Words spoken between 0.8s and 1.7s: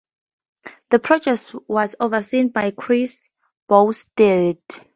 The project